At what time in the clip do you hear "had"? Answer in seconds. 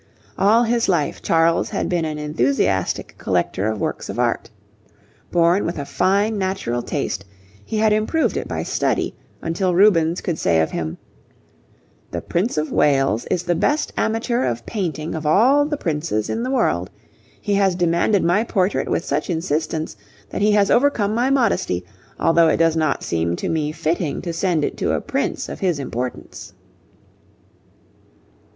1.69-1.87, 7.77-7.93